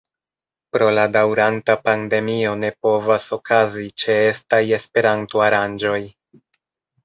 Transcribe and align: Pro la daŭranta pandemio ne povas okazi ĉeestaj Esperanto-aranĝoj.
Pro 0.77 0.85
la 0.99 1.03
daŭranta 1.15 1.75
pandemio 1.89 2.55
ne 2.63 2.73
povas 2.87 3.29
okazi 3.39 3.87
ĉeestaj 4.07 4.65
Esperanto-aranĝoj. 4.81 6.03